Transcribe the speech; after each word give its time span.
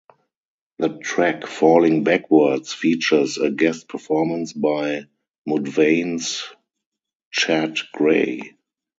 The 0.79 0.97
track 0.97 1.45
"Falling 1.45 2.03
Backwards" 2.03 2.73
features 2.73 3.37
a 3.37 3.51
guest 3.51 3.87
performance 3.87 4.51
by 4.51 5.05
Mudvayne's 5.47 6.41
Chad 7.29 7.77
Gray. 7.93 8.55